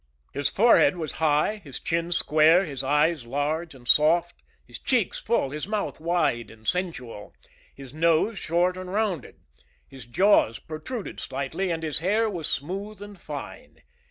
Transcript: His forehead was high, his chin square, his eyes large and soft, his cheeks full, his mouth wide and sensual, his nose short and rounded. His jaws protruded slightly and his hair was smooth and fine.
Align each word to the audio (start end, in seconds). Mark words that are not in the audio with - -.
His 0.33 0.49
forehead 0.49 0.97
was 0.97 1.11
high, 1.21 1.57
his 1.57 1.79
chin 1.79 2.11
square, 2.11 2.65
his 2.65 2.83
eyes 2.83 3.27
large 3.27 3.75
and 3.75 3.87
soft, 3.87 4.41
his 4.65 4.79
cheeks 4.79 5.19
full, 5.19 5.51
his 5.51 5.67
mouth 5.67 5.99
wide 5.99 6.49
and 6.49 6.67
sensual, 6.67 7.35
his 7.75 7.93
nose 7.93 8.39
short 8.39 8.77
and 8.77 8.91
rounded. 8.91 9.35
His 9.87 10.07
jaws 10.07 10.57
protruded 10.57 11.19
slightly 11.19 11.69
and 11.69 11.83
his 11.83 11.99
hair 11.99 12.27
was 12.31 12.47
smooth 12.47 12.99
and 12.99 13.21
fine. 13.21 13.83